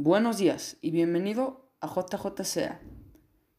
[0.00, 2.80] Buenos días y bienvenido a JJCA.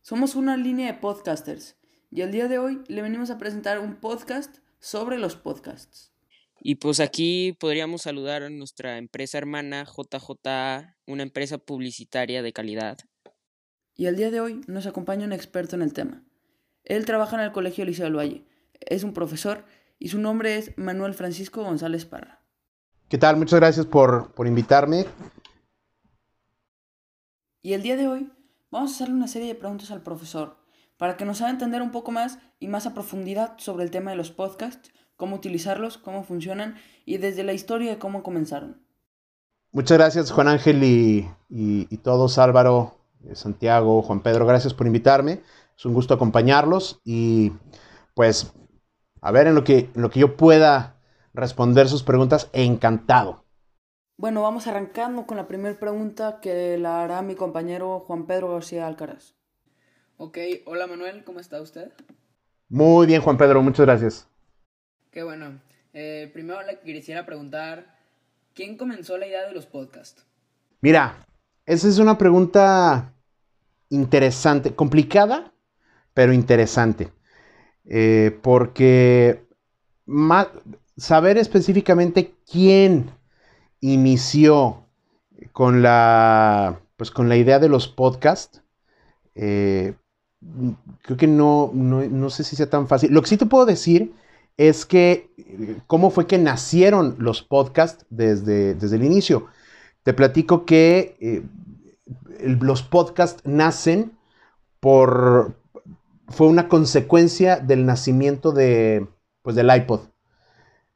[0.02, 1.76] Somos una línea de podcasters
[2.12, 6.14] y el día de hoy le venimos a presentar un podcast sobre los podcasts.
[6.62, 13.00] Y pues aquí podríamos saludar a nuestra empresa hermana JJA, una empresa publicitaria de calidad.
[13.98, 16.24] Y el día de hoy nos acompaña un experto en el tema.
[16.86, 18.46] Él trabaja en el Colegio Liceo del Valle,
[18.80, 19.66] es un profesor
[20.00, 22.42] y su nombre es Manuel Francisco González Parra.
[23.10, 23.36] ¿Qué tal?
[23.36, 25.06] Muchas gracias por, por invitarme.
[27.62, 28.32] Y el día de hoy
[28.72, 30.56] vamos a hacerle una serie de preguntas al profesor
[30.98, 34.12] para que nos haga entender un poco más y más a profundidad sobre el tema
[34.12, 38.82] de los podcasts, cómo utilizarlos, cómo funcionan y desde la historia de cómo comenzaron.
[39.74, 45.42] Muchas gracias Juan Ángel y, y, todos, Álvaro, eh, Santiago, Juan Pedro, gracias por invitarme.
[45.78, 47.52] Es un gusto acompañarlos y
[48.14, 48.54] pues
[49.20, 50.96] a ver en lo que, en lo que yo pueda
[51.34, 53.44] responder sus preguntas, encantado.
[54.20, 58.86] Bueno, vamos arrancando con la primera pregunta que la hará mi compañero Juan Pedro García
[58.86, 59.36] Alcaraz.
[60.18, 61.94] Ok, hola Manuel, ¿cómo está usted?
[62.68, 64.28] Muy bien, Juan Pedro, muchas gracias.
[65.10, 65.62] Qué bueno.
[65.94, 67.96] Eh, primero le quisiera preguntar,
[68.54, 70.28] ¿quién comenzó la idea de los podcasts?
[70.82, 71.26] Mira,
[71.66, 73.14] esa es una pregunta
[73.88, 75.54] interesante, complicada,
[76.14, 77.10] pero interesante.
[77.86, 79.48] Eh, porque
[80.98, 83.18] saber específicamente quién
[83.82, 84.86] inició
[85.52, 88.62] con la, pues con la idea de los podcasts,
[89.36, 89.94] eh,
[91.02, 93.12] creo que no, no, sé si sea tan fácil.
[93.12, 94.14] Lo que sí te puedo decir
[94.58, 95.30] es que
[95.88, 99.48] cómo fue que nacieron los podcasts desde, desde el inicio.
[100.04, 101.44] Te platico que eh,
[102.40, 104.14] los podcasts nacen
[104.80, 105.56] por,
[106.28, 109.08] fue una consecuencia del nacimiento de,
[109.42, 110.02] pues, del iPod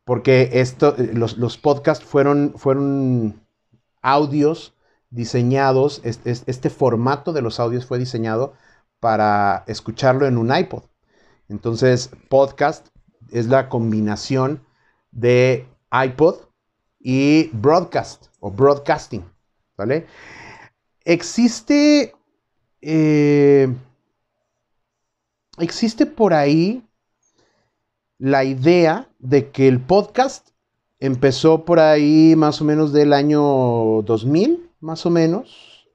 [0.05, 3.41] porque esto, eh, los, los podcasts fueron, fueron
[4.01, 4.73] audios
[5.09, 8.53] diseñados, este, este, formato de los audios fue diseñado
[8.99, 10.83] para escucharlo en un iPod.
[11.49, 12.87] Entonces, podcast
[13.31, 14.65] es la combinación
[15.11, 16.37] de iPod
[16.99, 19.23] y broadcast o broadcasting,
[19.77, 20.07] ¿vale?
[21.05, 22.15] Existe,
[22.81, 23.73] eh,
[25.59, 26.83] existe por ahí
[28.23, 30.51] la idea de que el podcast
[31.01, 35.89] empezó por ahí más o menos del año 2000, más o menos.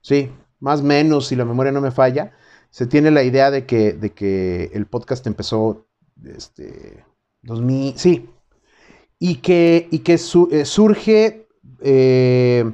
[0.00, 2.32] Sí, más o menos, si la memoria no me falla.
[2.70, 5.86] Se tiene la idea de que, de que el podcast empezó,
[6.24, 7.04] este,
[7.42, 8.28] 2000, sí.
[9.20, 11.46] Y que, y que eh, surge
[11.82, 12.64] eh,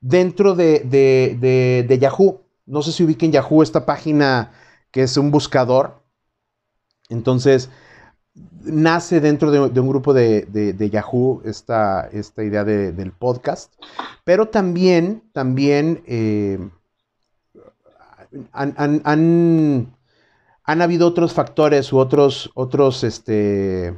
[0.00, 2.40] dentro de, de, de Yahoo.
[2.66, 4.52] No sé si ubiquen Yahoo, esta página
[4.92, 6.03] que es un buscador
[7.08, 7.70] entonces,
[8.62, 13.72] nace dentro de, un grupo de, Yahoo esta, esta idea del podcast,
[14.24, 16.58] pero también, también eh,
[18.52, 19.92] han,
[20.64, 23.94] habido otros factores u otros, otros este,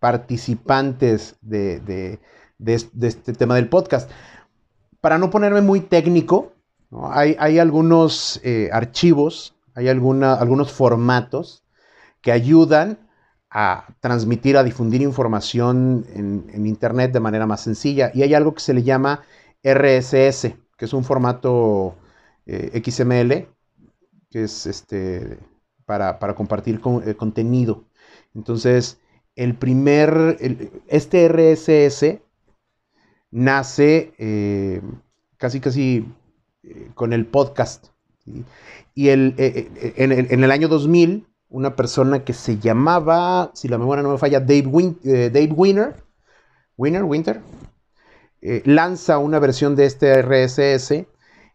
[0.00, 2.18] participantes de,
[2.58, 4.10] este tema del podcast.
[5.00, 6.52] Para no ponerme muy técnico,
[7.10, 11.65] hay, algunos eh, archivos, hay algunos formatos
[12.26, 12.98] que ayudan
[13.50, 18.10] a transmitir, a difundir información en, Internet de manera más sencilla.
[18.12, 19.22] Y hay algo que se le llama
[19.62, 21.94] RSS, que es un formato
[22.46, 23.46] eh, XML,
[24.28, 25.38] que es este,
[25.84, 27.84] para, compartir eh, contenido.
[28.34, 28.98] Entonces,
[29.36, 30.36] el primer,
[30.88, 32.18] este RSS
[33.30, 34.82] nace eh,
[35.36, 36.12] casi, casi
[36.96, 37.86] con el podcast.
[38.96, 44.02] Y el, en, en, el año 2000 una persona que se llamaba, si la memoria
[44.02, 45.94] no me falla, Dave, eh, Dave Winner,
[46.76, 47.40] Winner, Winter,
[48.42, 51.06] eh, lanza una versión de este RSS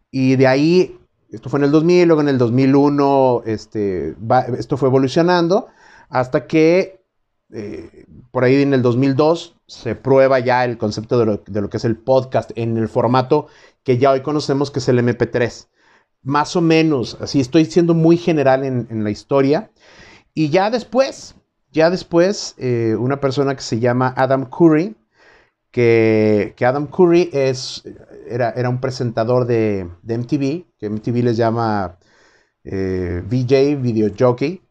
[0.10, 4.16] y de ahí, esto fue en el 2000, luego en el 2001, este,
[4.58, 5.68] esto fue evolucionando
[6.10, 7.02] hasta que
[7.54, 11.70] eh, por ahí en el 2002 se prueba ya el concepto de lo, de lo,
[11.70, 13.48] que es el podcast en el formato
[13.84, 15.68] que ya hoy conocemos que es el MP3
[16.24, 19.72] más o menos, así estoy siendo muy general en, la historia.
[20.34, 21.36] Y ya después,
[21.72, 24.96] ya después, eh, una persona que se llama Adam Curry,
[25.72, 27.84] que, Adam Curry es,
[28.28, 31.98] era, era un presentador de, MTV, que MTV les llama
[32.64, 34.62] eh, VJ, Video Jockey,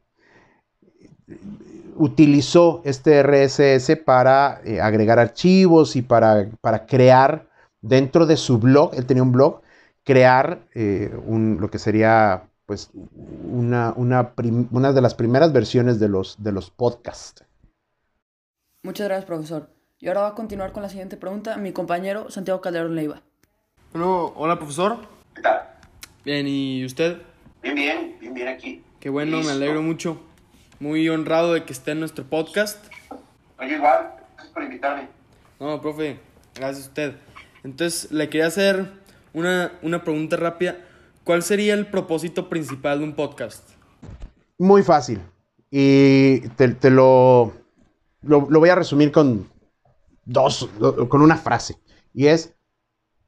[1.96, 7.48] utilizó este RSS para eh, agregar archivos y para, para crear
[7.82, 9.60] dentro de su blog, él tenía un blog,
[10.10, 12.90] crear eh, lo que sería pues
[13.44, 14.24] una, una,
[14.92, 17.44] de las primeras versiones de los, de los podcasts.
[18.82, 19.70] Muchas gracias, profesor.
[20.00, 23.22] Y ahora va a continuar con la siguiente pregunta mi compañero Santiago Calderón Leiva.
[23.92, 24.96] Bueno, hola profesor.
[25.32, 25.60] ¿Qué tal?
[26.24, 27.18] Bien, ¿y usted?
[27.62, 28.82] Bien, bien, bien, bien aquí.
[28.98, 29.52] Qué bueno, Listo.
[29.52, 30.20] me alegro mucho.
[30.80, 32.84] Muy honrado de que esté en nuestro podcast.
[33.60, 35.06] Oye, igual, gracias por invitarme.
[35.60, 36.18] No, profe,
[36.56, 37.14] gracias a usted.
[37.62, 38.99] Entonces, le quería hacer
[39.32, 40.78] una, una pregunta rápida.
[41.24, 43.68] ¿Cuál sería el propósito principal de un podcast?
[44.58, 45.20] Muy fácil.
[45.70, 47.52] Y te, te lo,
[48.22, 49.48] lo, voy a resumir con
[50.24, 50.68] dos,
[51.08, 51.78] con una frase.
[52.12, 52.54] Y es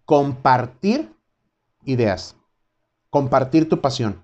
[0.05, 1.13] compartir
[1.85, 2.37] ideas.
[3.11, 4.23] Compartir tu pasión.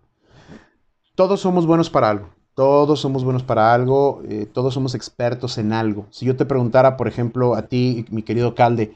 [1.14, 2.30] Todos somos buenos para algo.
[2.54, 4.22] Todos somos buenos para algo.
[4.28, 6.06] eh, todos somos expertos en algo.
[6.10, 8.94] Si yo te preguntara, por ejemplo, a ti, mi querido Calde,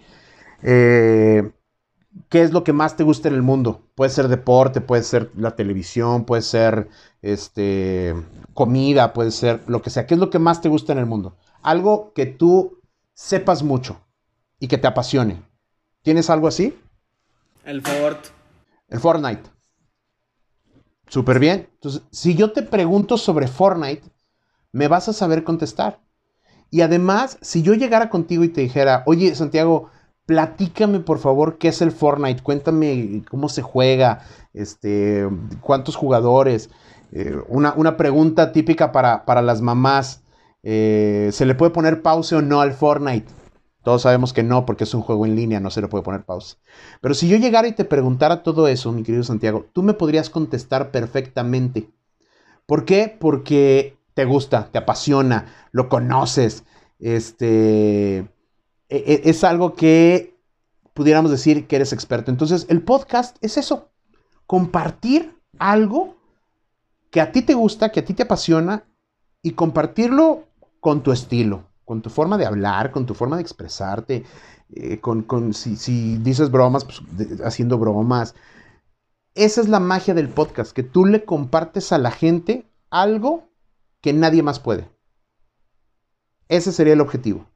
[0.62, 1.52] eh,
[2.28, 3.82] ¿qué es lo que más te gusta en el mundo?
[3.94, 6.88] Puede ser deporte, puede ser la televisión, puede ser
[7.20, 8.14] este,
[8.54, 10.06] comida, puede ser lo que sea.
[10.06, 11.36] ¿Qué es lo que más te gusta en el mundo?
[11.62, 12.80] Algo que tú
[13.14, 14.00] sepas mucho
[14.58, 15.42] y que te apasione.
[16.02, 16.78] ¿Tienes algo así?
[17.64, 18.18] El Ford.
[18.88, 19.42] El Fortnite.
[21.08, 21.68] Súper bien.
[21.74, 24.02] Entonces, si yo te pregunto sobre Fortnite,
[24.72, 26.00] me vas a saber contestar.
[26.70, 29.90] Y además, si yo llegara contigo y te dijera, oye, Santiago,
[30.26, 34.20] platícame por favor qué es el Fortnite, cuéntame cómo se juega,
[34.52, 35.28] este,
[35.60, 36.70] cuántos jugadores.
[37.12, 40.22] Eh, una, una pregunta típica para, para las mamás,
[40.62, 43.30] eh, ¿se le puede poner pause o no al Fortnite?
[43.82, 46.24] Todos sabemos que no, porque es un juego en línea, no se le puede poner
[46.24, 46.56] pausa.
[47.00, 50.30] Pero si yo llegara y te preguntara todo eso, mi querido Santiago, tú me podrías
[50.30, 51.90] contestar perfectamente.
[52.64, 53.14] ¿Por qué?
[53.18, 56.64] Porque te gusta, te apasiona, lo conoces.
[57.00, 58.28] Este
[59.24, 60.36] es algo que
[60.94, 62.30] pudiéramos decir que eres experto.
[62.30, 63.90] Entonces, el podcast es eso:
[64.46, 66.16] compartir algo
[67.10, 68.84] que a ti te gusta, que a ti te apasiona
[69.42, 70.48] y compartirlo
[70.80, 74.24] con tu estilo, con tu forma de hablar, con tu forma de expresarte,
[74.74, 77.02] eh, con, con- si, si dices bromas, pues,
[77.44, 78.34] haciendo bromas.
[79.34, 83.48] Esa es la magia del podcast, que tú le compartes a la gente algo
[84.02, 84.90] que nadie más puede.
[86.48, 87.46] Ese sería el objetivo.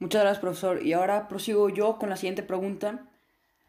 [0.00, 0.82] Muchas gracias, profesor.
[0.84, 3.06] Y ahora prosigo yo con la siguiente pregunta.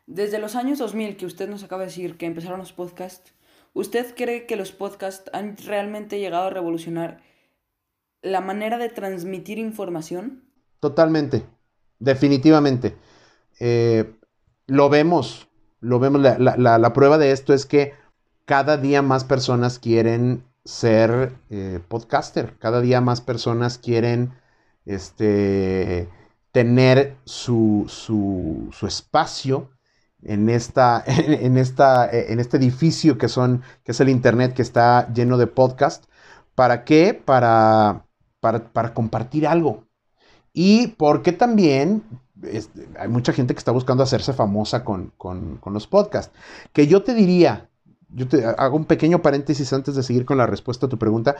[0.07, 3.33] Desde los años 2000 que usted nos acaba de decir que empezaron los podcasts,
[3.73, 7.21] ¿usted cree que los podcasts han realmente llegado a revolucionar
[8.21, 10.43] la manera de transmitir información?
[10.79, 11.43] Totalmente,
[11.99, 12.95] definitivamente.
[13.59, 14.15] Eh,
[14.67, 15.49] lo vemos,
[15.79, 16.21] lo vemos.
[16.21, 17.93] La, la- la- prueba de esto es que
[18.45, 24.33] cada día más personas quieren ser eh, podcaster, cada día más personas quieren
[24.85, 26.09] este,
[26.51, 29.69] tener su, su- su espacio
[30.23, 35.11] en, esta, en, esta, en este edificio que, son, que es el Internet que está
[35.13, 36.05] lleno de podcast.
[36.55, 37.13] ¿Para qué?
[37.13, 38.05] Para,
[38.39, 39.85] para, para compartir algo.
[40.53, 42.03] Y porque también
[42.43, 46.33] este, hay mucha gente que está buscando hacerse famosa con, con- con los podcasts.
[46.73, 47.69] Que yo te diría,
[48.09, 51.35] yo te hago un pequeño paréntesis antes de seguir con la respuesta a tu pregunta.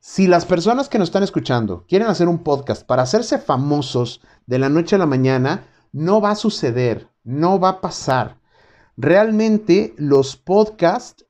[0.00, 4.58] Si las personas que nos están escuchando quieren hacer un podcast para hacerse famosos de
[4.58, 8.38] la noche a la mañana, no va a suceder, no va a pasar.
[8.96, 11.24] Realmente los podcasts,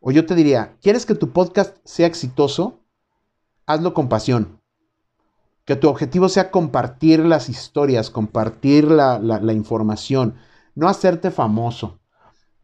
[0.00, 2.80] o yo te diría, ¿quieres que tu podcast sea exitoso?
[3.66, 4.60] Hazlo con pasión
[5.64, 9.18] que tu objetivo sea compartir las historias, compartir la,
[9.52, 10.36] información,
[10.74, 12.00] no hacerte famoso.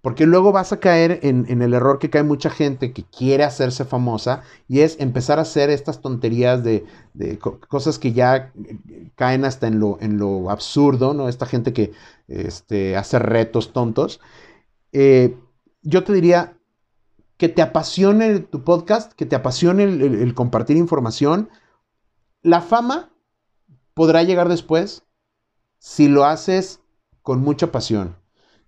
[0.02, 3.84] Porque luego vas a caer en, el error que cae mucha gente que quiere hacerse
[3.84, 8.52] famosa y es empezar a hacer estas tonterías de, de co- cosas que ya
[9.14, 11.28] caen hasta en lo, absurdo, ¿no?
[11.28, 11.92] Esta gente que
[12.28, 14.20] este, hace retos tontos.
[14.92, 15.36] Eh,
[15.82, 16.56] yo te diría
[17.36, 21.50] que te apasione tu podcast, que te apasione el compartir información,
[22.42, 23.10] la fama
[23.94, 25.04] podrá llegar después
[25.78, 26.80] si lo haces
[27.22, 28.19] con mucha pasión.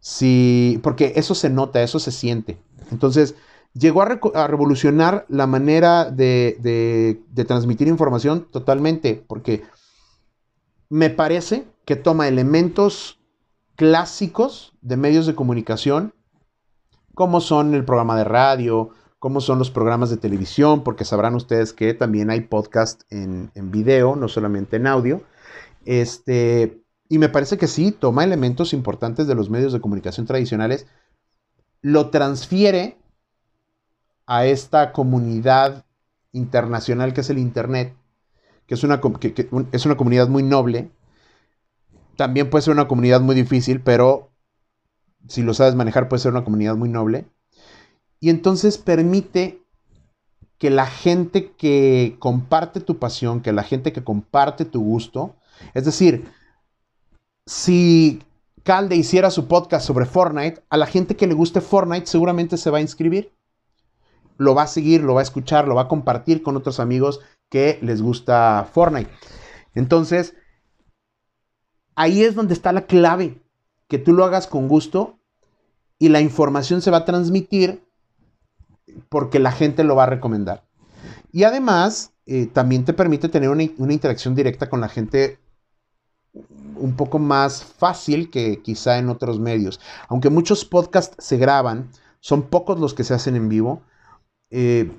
[0.05, 2.59] Si, porque eso se nota, eso se siente.
[2.91, 3.37] Entonces,
[3.73, 9.63] llegó a, revolucionar la manera de transmitir información totalmente, porque
[10.89, 13.21] me parece que toma elementos
[13.77, 16.13] clásicos de medios de comunicación,
[17.15, 18.91] como son el programa de radio,
[19.21, 23.71] como son los programas de televisión, porque sabrán ustedes que también hay podcast en, en
[23.71, 25.23] video, no solamente en audio.
[25.85, 26.82] Este,
[27.12, 30.87] y me parece que sí, toma elementos importantes de los medios de comunicación tradicionales,
[31.83, 32.97] lo transfiere
[34.26, 35.85] a esta comunidad
[36.33, 37.95] internacional que es el Internet,
[38.66, 40.90] que es una, que- es una comunidad muy noble.
[42.16, 44.31] También puede ser una comunidad muy difícil, pero
[45.28, 47.26] si lo sabes manejar puede ser una comunidad muy noble.
[48.21, 49.61] Y entonces permite
[50.59, 55.37] que la gente que comparte tu pasión, que la gente que comparte tu gusto,
[55.75, 56.31] es decir,
[57.47, 58.23] si
[58.63, 62.71] Calde hiciera su podcast sobre Fortnite, a la gente que le guste Fortnite seguramente se
[62.71, 63.33] va a inscribir.
[64.39, 67.21] Lo va a seguir, lo va a escuchar, lo va a compartir con otros amigos
[67.49, 69.11] que les gusta Fortnite.
[69.75, 70.35] Entonces,
[71.97, 73.43] ahí es donde está la clave,
[73.89, 75.19] que tú lo hagas con gusto
[75.99, 77.85] y la información se va a transmitir
[79.09, 80.65] porque la gente lo va a recomendar.
[81.33, 85.39] Y además, eh, también te permite tener una, una, interacción directa con la gente
[86.35, 89.81] un poco más fácil que quizá en otros medios.
[90.09, 93.83] Aunque muchos podcasts se graban, son pocos los que se hacen en vivo.
[94.51, 94.91] Eh,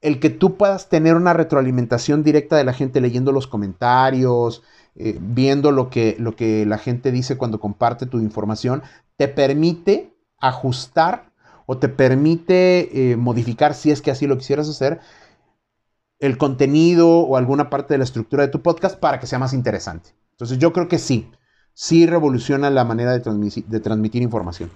[0.00, 4.62] el que tú puedas tener una retroalimentación directa de la gente leyendo los comentarios,
[4.96, 8.82] eh, viendo lo que, lo que la gente dice cuando comparte tu información,
[9.16, 11.30] te permite ajustar
[11.66, 15.00] o te permite eh, modificar, si es que así lo quisieras hacer,
[16.18, 19.52] el contenido o alguna parte de la estructura de tu podcast para que sea más
[19.52, 20.10] interesante.
[20.42, 21.30] Entonces yo creo que sí,
[21.72, 24.72] sí revoluciona la manera de, transmitir, de transmitir información.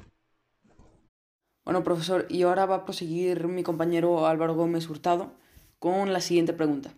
[1.65, 5.33] Bueno, profesor, y ahora va a proseguir mi compañero Álvaro Gómez Hurtado
[5.81, 6.95] con la siguiente pregunta.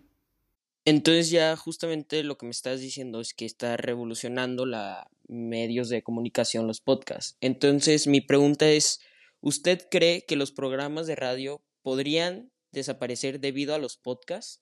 [0.85, 4.97] Entonces ya justamente lo que me estás diciendo es que está revolucionando los
[5.27, 7.37] medios de comunicación, los podcasts.
[7.41, 9.01] Entonces mi pregunta es,
[9.41, 14.61] ¿usted cree que los programas de radio podrían desaparecer debido a los podcasts?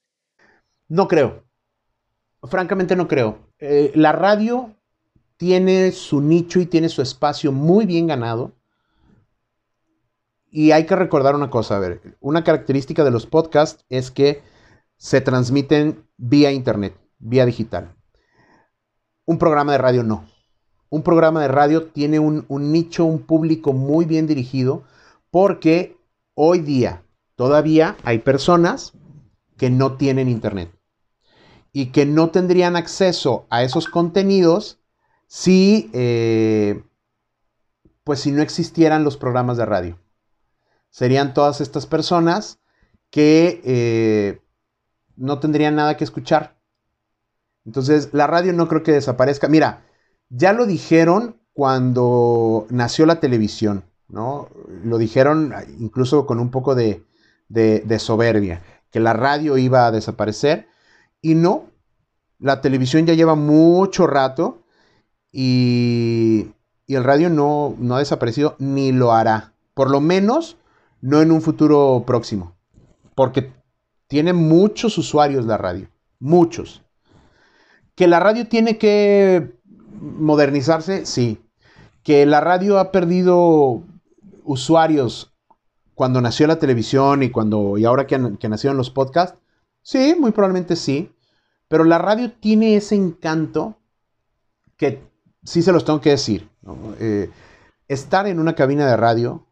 [0.88, 1.44] No creo.
[2.50, 3.47] Francamente no creo.
[3.60, 4.76] Eh, la radio
[5.38, 8.54] tiene su nicho y tiene su espacio muy bien ganado.
[10.50, 14.42] Y hay que recordar una cosa, a ver, una característica de los podcasts es que
[14.98, 17.96] se transmiten vía internet, vía digital.
[19.26, 20.26] Un programa de radio no.
[20.90, 24.84] Un programa de radio tiene un, un nicho, un público muy bien dirigido,
[25.32, 25.98] porque
[26.34, 27.04] hoy día
[27.36, 28.94] todavía hay personas
[29.58, 30.77] que no tienen internet
[31.78, 34.80] y que no tendrían acceso a esos contenidos
[35.28, 36.84] si, eh,
[38.04, 40.00] pues si no existieran los programas de radio.
[40.90, 42.58] Serían todas estas personas
[43.12, 44.42] que eh,
[45.18, 46.58] no tendrían nada que escuchar.
[47.64, 49.48] Entonces, la radio no creo que desaparezca.
[49.48, 49.86] Mira,
[50.30, 54.50] ya lo dijeron cuando nació la televisión, ¿no?
[54.84, 57.06] Lo dijeron incluso con un poco de,
[57.50, 60.70] de soberbia, que la radio iba a desaparecer.
[61.22, 61.66] Y no,
[62.40, 64.64] la televisión ya lleva mucho rato
[65.32, 66.52] y,
[66.88, 69.54] el radio no, no ha desaparecido ni lo hará.
[69.74, 70.58] Por lo menos
[71.02, 72.56] no en un futuro próximo.
[73.14, 73.52] Porque
[74.08, 75.90] tiene muchos usuarios la radio.
[76.20, 76.84] Muchos.
[77.96, 79.54] Que la radio tiene que
[80.00, 81.40] modernizarse, sí.
[82.04, 83.84] Que la radio ha perdido
[84.44, 85.34] usuarios
[85.94, 89.38] cuando nació la televisión y cuando y ahora que, que nacieron los podcasts,
[89.88, 91.13] sí, muy probablemente sí.
[91.70, 93.77] Pero la radio tiene ese encanto
[94.75, 95.01] que
[95.44, 96.50] sí se los tengo que decir.
[97.00, 97.29] Eh,
[97.88, 99.48] estar en una cabina de radio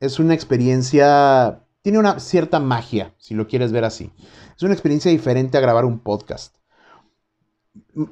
[0.00, 4.12] es una experiencia, tiene una cierta magia, si lo quieres ver así.
[4.56, 6.56] Es una experiencia diferente a grabar un podcast.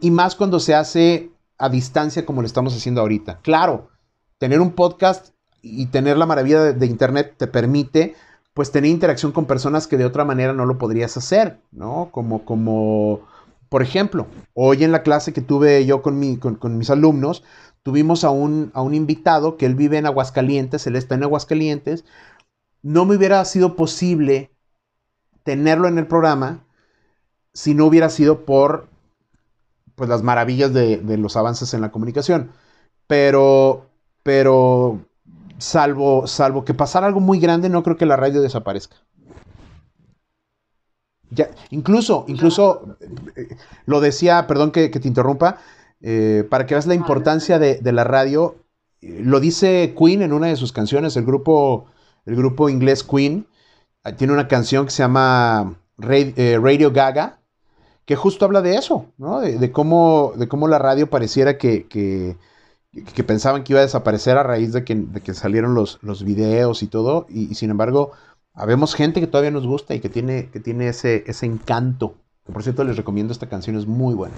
[0.00, 3.40] Y más cuando se hace a distancia como lo estamos haciendo ahorita.
[3.42, 3.90] Claro,
[4.38, 8.14] tener un podcast y tener la maravilla de, de Internet te permite
[8.54, 12.09] pues tener interacción con personas que de otra manera no lo podrías hacer, ¿no?
[12.12, 13.23] Como, como
[13.71, 17.45] por ejemplo, hoy en la clase que tuve yo con, mis alumnos,
[17.83, 22.04] tuvimos a un, a un invitado que él vive en Aguascalientes, él está en Aguascalientes.
[22.83, 24.50] No me hubiera sido posible
[25.45, 26.66] tenerlo en el programa
[27.54, 28.88] si no hubiera sido por
[29.95, 32.50] pues, las maravillas de, de los avances en la comunicación.
[33.07, 33.87] Pero,
[34.25, 35.07] pero
[35.61, 38.97] salvo, salvo que pasara algo muy grande, no creo que la radio desaparezca.
[41.71, 42.97] Incluso, incluso,
[43.37, 45.59] eh, lo decía, perdón que, te interrumpa,
[46.00, 48.57] eh, para que veas la importancia de, la radio,
[49.00, 51.87] eh, lo dice Queen en una de sus canciones, el grupo,
[52.26, 53.47] el grupo inglés Queen,
[54.17, 57.38] tiene una canción que se llama Radio Gaga,
[58.07, 59.40] que justo habla de eso, ¿no?
[59.40, 62.37] de, cómo, de cómo la radio pareciera que, que,
[63.26, 67.26] pensaban que iba a desaparecer a raíz de que, salieron los, los videos y todo,
[67.28, 68.12] y sin embargo
[68.54, 72.16] Habemos gente que todavía nos gusta y que tiene, que tiene ese, ese encanto.
[72.44, 74.35] Por cierto, les recomiendo esta canción, es muy buena.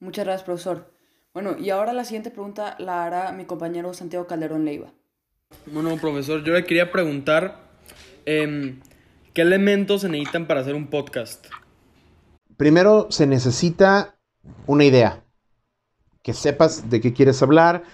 [0.00, 0.92] Muchas gracias, profesor.
[1.32, 4.92] Bueno, y ahora la siguiente pregunta la hará mi compañero Santiago Calderón Leiva.
[5.66, 7.56] Bueno, profesor, yo le quería preguntar,
[8.24, 8.80] em,
[9.32, 11.46] ¿qué elementos se necesitan para hacer un podcast?
[12.56, 14.18] Primero se necesita
[14.66, 15.24] una idea,
[16.22, 17.84] que sepas de qué quieres hablar,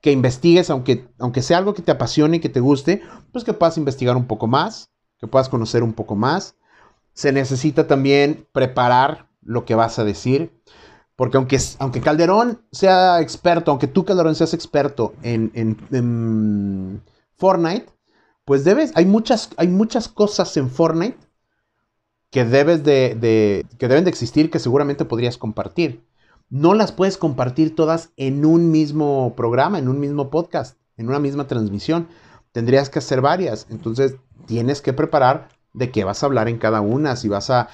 [0.00, 3.52] que investigues, aunque, aunque sea algo que te apasione y que te guste, pues que
[3.52, 6.56] puedas investigar un poco más, que puedas conocer un poco más.
[7.12, 10.52] Se necesita también preparar lo que vas a decir.
[11.16, 17.02] Porque aunque, aunque Calderón sea experto, aunque tú Calderón seas experto en, en,
[17.36, 17.86] Fortnite,
[18.44, 21.18] pues debes, hay muchas, hay muchas cosas en Fortnite
[22.30, 26.04] que debes de, que deben de existir que seguramente podrías compartir.
[26.50, 31.18] No las puedes compartir todas en un mismo programa, en un mismo podcast, en una
[31.18, 32.08] misma transmisión.
[32.52, 33.66] Tendrías que hacer varias.
[33.70, 37.68] Entonces, tienes que preparar de qué vas a hablar en cada una, si vas a,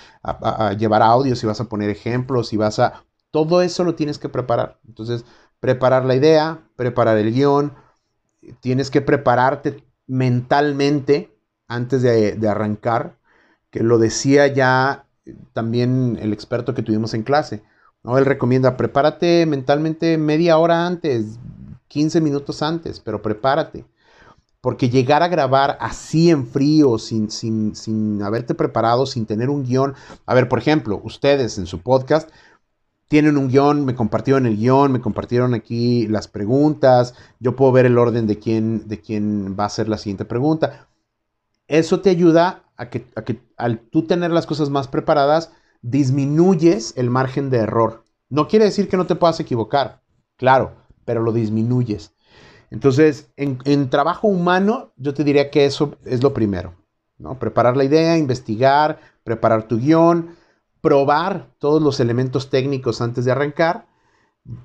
[0.77, 3.05] llevar audio, si vas a poner ejemplos, si vas a...
[3.31, 4.79] Todo eso lo tienes que preparar.
[4.87, 5.25] Entonces,
[5.61, 7.73] preparar la idea, preparar el guion,
[8.61, 13.17] tienes que prepararte mentalmente antes de, arrancar,
[13.71, 15.07] que lo decía ya
[15.53, 17.65] también el experto que tuvimos en clase.
[18.05, 18.19] ¿No?
[18.19, 21.39] Él recomienda, prepárate mentalmente media hora antes,
[21.89, 23.85] 15 minutos antes, pero prepárate.
[24.61, 29.65] Porque llegar a grabar así en frío, sin, sin, sin haberte preparado, sin tener un
[29.65, 29.95] guion.
[30.25, 32.31] A ver, por ejemplo, ustedes en su podcast
[33.09, 37.87] tienen un guion, me compartieron el guion, me compartieron aquí las preguntas, yo puedo ver
[37.87, 40.89] el orden de quién, de quién va a ser la siguiente pregunta.
[41.69, 45.53] Eso te ayuda a que, a que al tú tener las cosas más preparadas,
[45.85, 48.05] disminuyes el margen de error.
[48.31, 50.01] No quiere decir que no te puedas equivocar,
[50.37, 50.73] claro,
[51.05, 52.15] pero lo disminuyes.
[52.71, 56.75] Entonces, en, trabajo humano, yo te diría que eso es lo primero,
[57.19, 57.39] ¿no?
[57.39, 60.35] Preparar la idea, investigar, preparar tu guion,
[60.81, 63.87] probar todos los elementos técnicos antes de arrancar,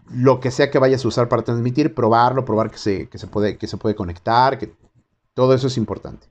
[0.09, 3.57] lo que sea que vayas a usar para transmitir, probarlo, probar que se, se, puede,
[3.57, 4.73] que se puede conectar, que
[5.33, 6.27] todo eso es importante.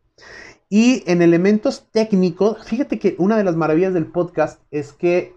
[0.69, 5.35] Y en elementos técnicos, fíjate que una de las maravillas del podcast es que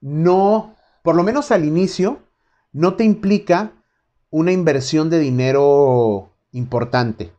[0.00, 2.18] no, por lo menos al inicio,
[2.72, 3.72] no te implica
[4.30, 7.32] una inversión de dinero importante.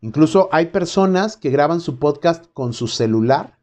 [0.00, 3.58] Incluso hay personas que graban su podcast con su celular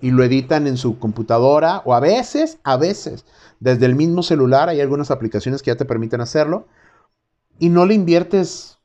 [0.00, 3.24] y lo editan en su computadora o a veces, a veces,
[3.60, 6.66] desde el mismo celular hay algunas aplicaciones que ya te permiten hacerlo
[7.58, 8.78] y no le inviertes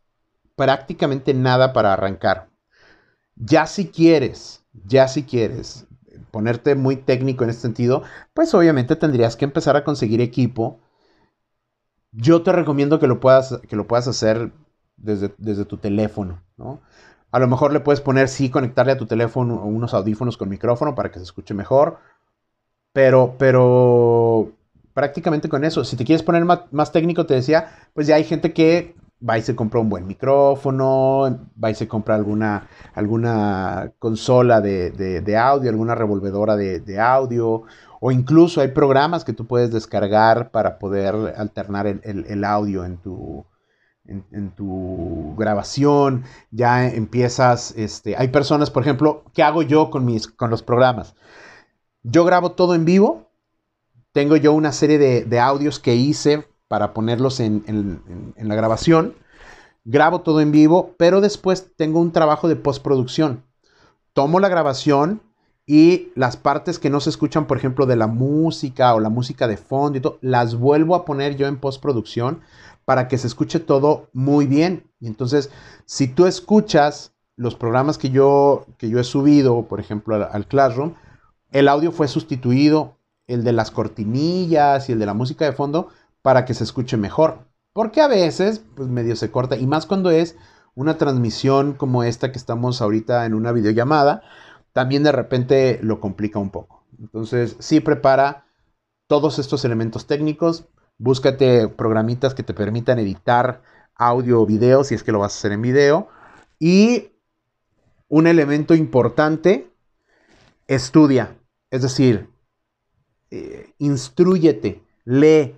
[0.55, 2.46] prácticamente nada para arrancar.
[3.39, 5.86] Ya si quieres, ya si quieres
[6.32, 10.80] ponerte muy técnico en este sentido, pues obviamente tendrías que empezar a conseguir equipo
[12.12, 14.52] yo te recomiendo que lo puedas, que lo puedas hacer
[14.97, 16.82] desde, desde tu teléfono, ¿no?
[17.32, 20.95] A lo mejor le puedes poner, sí, conectarle a tu teléfono unos audífonos con micrófono
[20.95, 22.00] para que se escuche mejor.
[22.93, 24.54] Pero, pero
[24.93, 25.84] prácticamente con eso.
[25.84, 28.95] Si te quieres poner más, técnico, te decía, pues ya hay gente que
[29.27, 35.38] va y se compra un buen micrófono, va y se compra alguna, alguna consola de,
[35.38, 37.63] audio, alguna revolvedora de, de, audio,
[37.99, 43.45] o incluso hay programas que tú puedes descargar para poder alternar el, audio en tu,
[44.06, 46.23] en, tu grabación.
[46.51, 51.15] Ya empiezas, este, hay personas, por ejemplo, ¿qué hago yo con, mis, con los programas?
[52.03, 53.32] Yo grabo todo en vivo.
[54.12, 58.01] Tengo yo una serie de, audios que hice para ponerlos en,
[58.38, 59.15] la grabación.
[59.86, 63.43] Grabo todo en vivo, pero después tengo un trabajo de postproducción.
[64.13, 65.21] Tomo la grabación,
[65.69, 69.49] y las partes que no se escuchan, por ejemplo, de la música o la música
[69.49, 72.39] de fondo y todo, las vuelvo a poner yo en postproducción
[72.86, 74.89] para que se escuche todo muy bien.
[75.01, 75.51] Y entonces,
[75.86, 80.93] si tú escuchas los programas que yo, que yo he subido, por ejemplo, al, Classroom,
[81.51, 85.89] el audio fue sustituido, el de las cortinillas y el de la música de fondo,
[86.27, 87.47] para que se escuche mejor.
[87.71, 90.35] Porque a veces, pues medio se corta, y más cuando es
[90.75, 94.23] una transmisión como esta que estamos ahorita en una videollamada,
[94.73, 96.83] también de repente lo complica un poco.
[96.99, 98.45] Entonces, sí prepara
[99.07, 103.61] todos estos elementos técnicos, búscate programitas que te permitan editar
[103.95, 106.09] audio o video si es que lo vas a hacer en video.
[106.59, 107.13] Y
[108.09, 109.71] un elemento importante,
[110.67, 111.37] estudia.
[111.71, 112.29] Es decir,
[113.31, 115.55] eh, instruyete, lee,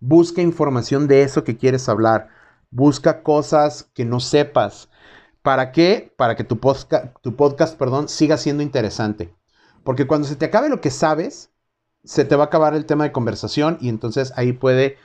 [0.00, 2.28] busca información de eso que quieres hablar,
[2.70, 4.90] busca cosas que no sepas,
[5.42, 6.12] ¿Para qué?
[6.16, 9.34] Para que tu podcast, tu podcast perdón, siga siendo interesante.
[9.84, 11.50] Porque cuando se te acabe lo que sabes,
[12.04, 14.98] se te va a acabar el tema de conversación y entonces ahí puede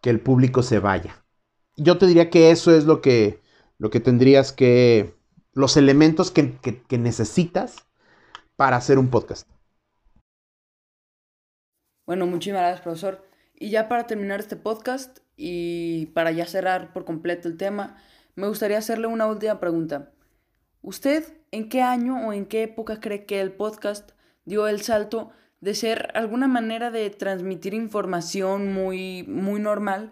[0.00, 1.24] que el público se vaya.
[1.76, 3.40] Yo te diría que eso es lo que,
[3.78, 5.14] lo que tendrías que,
[5.52, 7.86] los elementos que, que necesitas
[8.56, 9.48] para hacer un podcast.
[12.04, 13.31] Bueno, muchísimas gracias, profesor.
[13.62, 17.94] Y ya para terminar este podcast y para ya cerrar por completo el tema,
[18.34, 20.10] me gustaría hacerle una última pregunta.
[20.80, 21.22] ¿Usted
[21.52, 24.10] en qué año o en qué época cree que el podcast
[24.44, 30.10] dio el salto de ser alguna manera de transmitir información muy, muy normal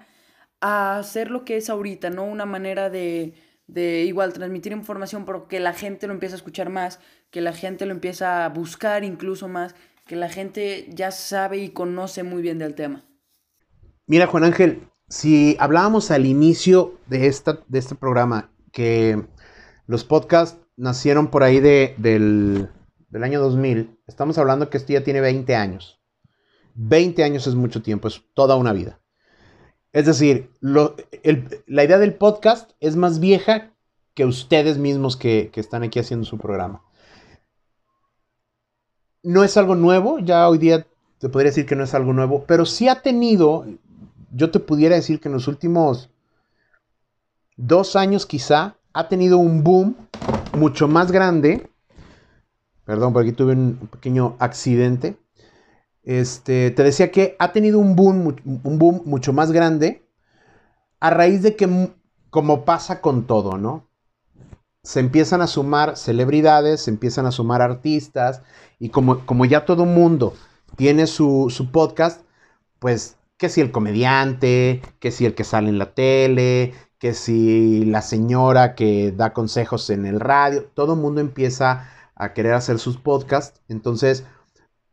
[0.60, 2.22] a ser lo que es ahorita, ¿no?
[2.22, 3.34] Una manera de,
[3.66, 7.00] de igual transmitir información, pero que la gente lo empieza a escuchar más,
[7.32, 9.74] que la gente lo empieza a buscar incluso más,
[10.06, 13.09] que la gente ya sabe y conoce muy bien del tema.
[14.10, 19.24] Mira, Juan Ángel, si hablábamos al inicio de, esta, de este programa que
[19.86, 22.70] los podcasts nacieron por ahí de, del,
[23.08, 26.00] del año 2000, estamos hablando que esto ya tiene 20 años.
[26.74, 29.00] 20 años es mucho tiempo, es toda una vida.
[29.92, 33.76] Es decir, la idea del podcast es más vieja
[34.14, 36.82] que ustedes mismos que, que, están aquí haciendo su programa.
[39.22, 40.84] No es algo nuevo, ya hoy día
[41.20, 43.66] te podría decir que no es algo nuevo, pero sí ha tenido,
[44.30, 46.10] yo te pudiera decir que en los últimos
[47.56, 49.96] dos años quizá ha tenido un boom
[50.56, 51.70] mucho más grande.
[52.84, 55.18] Perdón, por aquí tuve un pequeño accidente.
[56.02, 60.06] Este, te decía que ha tenido un boom, un boom mucho más grande
[60.98, 61.92] a raíz de que,
[62.30, 63.88] como pasa con todo, ¿no?
[64.82, 68.42] Se empiezan a sumar celebridades, se empiezan a sumar artistas,
[68.78, 70.34] y como, como ya todo mundo
[70.76, 72.22] tiene su, su podcast,
[72.78, 77.86] pues que si el comediante, que si el que sale en la tele, que si
[77.86, 82.78] la señora que da consejos en el radio, todo el mundo empieza a querer hacer
[82.78, 83.62] sus podcasts.
[83.68, 84.26] Entonces,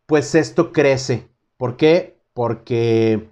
[0.05, 1.27] pues esto crece.
[1.57, 2.21] ¿Por qué?
[2.33, 3.29] Porque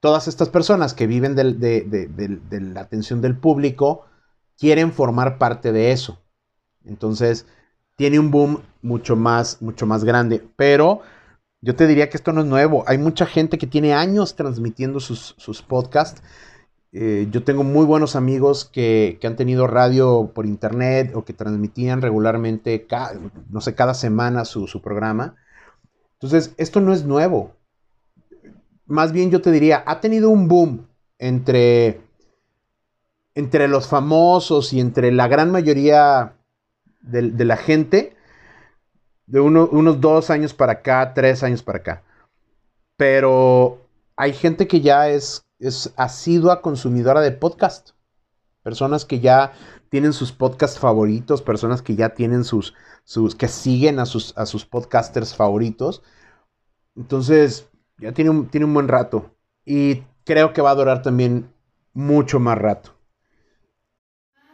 [0.00, 4.04] todas estas personas que viven de, de, la atención del público
[4.58, 6.20] quieren formar parte de eso.
[6.84, 7.46] Entonces,
[7.96, 10.46] tiene un boom mucho más, mucho más grande.
[10.56, 11.00] Pero
[11.62, 12.84] yo te diría que esto no es nuevo.
[12.86, 16.22] Hay mucha gente que tiene años transmitiendo sus, sus podcasts
[16.94, 21.32] eh, yo tengo muy buenos amigos que, que, han tenido radio por internet o que
[21.32, 23.14] transmitían regularmente, cada,
[23.48, 25.36] no sé, cada semana su, su, programa.
[26.14, 27.56] Entonces, esto no es nuevo.
[28.84, 30.86] Más bien yo te diría, ha tenido un boom
[31.18, 32.02] entre,
[33.34, 36.34] entre los famosos y entre la gran mayoría
[37.00, 38.14] de, de la gente
[39.26, 42.02] de uno, unos dos años para acá, tres años para acá.
[42.96, 43.78] Pero
[44.16, 47.90] hay gente que ya es es asidua consumidora de podcast.
[48.62, 49.52] Personas que ya
[49.90, 54.44] tienen sus podcasts favoritos, personas que ya tienen sus, sus que siguen a sus, a
[54.44, 56.02] sus podcasters favoritos.
[56.96, 59.30] Entonces, ya tiene un, tiene un buen rato.
[59.64, 61.48] Y creo que va a durar también
[61.92, 62.90] mucho más rato.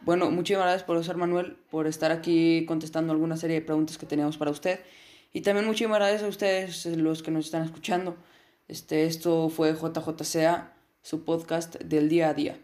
[0.09, 4.39] Bueno, muchísimas gracias, profesor Manuel, por estar aquí contestando alguna serie de preguntas que teníamos
[4.39, 4.81] para usted.
[5.35, 8.17] Y también muchísimas gracias a ustedes, los que nos están escuchando.
[8.69, 12.59] Este, esto fue JJCA su podcast del día a día.